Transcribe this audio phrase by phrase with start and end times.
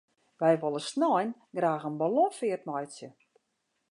[0.39, 3.09] Wy wolle snein graach in ballonfeart meitsje.